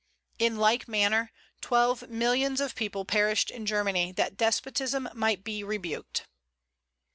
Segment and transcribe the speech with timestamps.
[0.39, 1.31] In like manner,
[1.61, 6.25] twelve millions of people perished in Germany, that despotism might be rebuked.